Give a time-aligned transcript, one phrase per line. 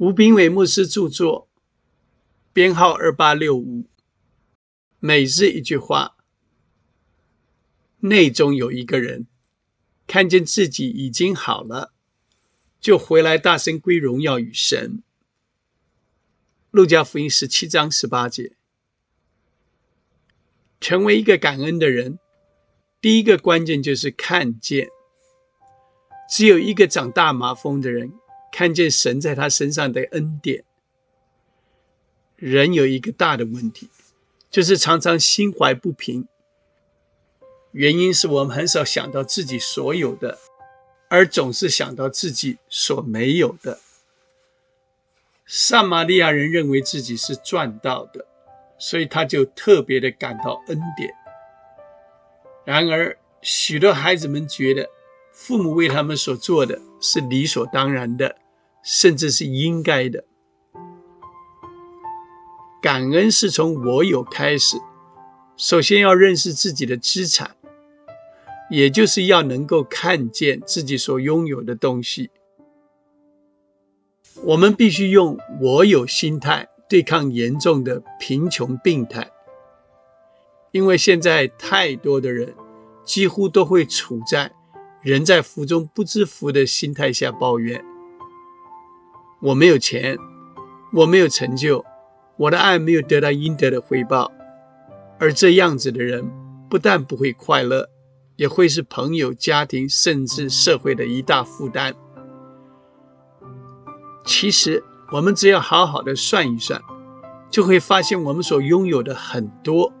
[0.00, 1.50] 吴斌伟牧师著作，
[2.54, 3.84] 编号二八六五。
[4.98, 6.16] 每日一句话：
[7.98, 9.26] 内中有一个人
[10.06, 11.92] 看见自己已经好了，
[12.80, 15.02] 就回来大声归荣耀与神。
[16.70, 18.56] 路加福音十七章十八节。
[20.80, 22.18] 成为一个感恩的人，
[23.02, 24.88] 第一个关键就是看见。
[26.30, 28.19] 只有一个长大麻风的人。
[28.52, 30.64] 看见神在他身上的恩典，
[32.36, 33.88] 人有一个大的问题，
[34.50, 36.26] 就是常常心怀不平。
[37.72, 40.38] 原因是我们很少想到自己所有的，
[41.08, 43.78] 而总是想到自己所没有的。
[45.46, 48.26] 撒玛利亚人认为自己是赚到的，
[48.78, 51.14] 所以他就特别的感到恩典。
[52.64, 54.88] 然而，许多孩子们觉得。
[55.32, 58.36] 父母为他们所做的是理所当然的，
[58.82, 60.24] 甚至是应该的。
[62.82, 64.78] 感恩是从我有开始，
[65.56, 67.56] 首先要认识自己的资产，
[68.70, 72.30] 也就是要能够看见自己所拥有的东西。
[74.42, 79.30] 我们必须用我有心态对抗严重的贫穷病态，
[80.70, 82.54] 因为现在太多的人
[83.04, 84.52] 几乎都会处在。
[85.02, 87.84] 人在福中不知福的心态下抱怨
[89.40, 90.18] ：“我没有钱，
[90.92, 91.84] 我没有成就，
[92.36, 94.30] 我的爱没有得到应得的回报。”
[95.18, 96.30] 而这样子的人，
[96.68, 97.88] 不但不会快乐，
[98.36, 101.94] 也会是朋友、家庭甚至社会的一大负担。
[104.24, 106.80] 其实，我们只要好好的算一算，
[107.50, 109.92] 就会发现我们所拥有的很多。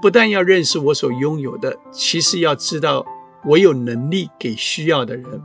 [0.00, 3.06] 不但要认识我所拥有的，其实要知道。
[3.46, 5.42] 我有能力给需要的人，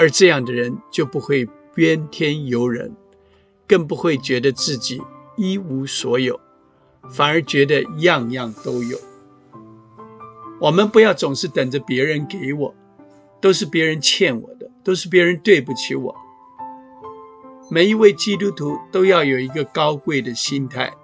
[0.00, 2.96] 而这样的人就不会怨天尤人，
[3.68, 5.02] 更不会觉得自己
[5.36, 6.40] 一无所有，
[7.10, 8.98] 反而觉得样样都有。
[10.58, 12.74] 我们不要总是等着别人给我，
[13.42, 16.16] 都是别人欠我的，都是别人对不起我。
[17.70, 20.94] 每一位基督徒都要有一个高贵的心态，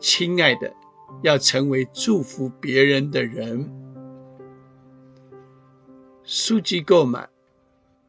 [0.00, 0.74] 亲爱的，
[1.22, 3.70] 要成为祝福别人的人。
[6.24, 7.28] 书籍购买，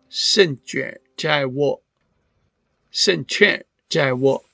[0.09, 1.81] 胜券在握，
[2.91, 4.45] 胜券在握。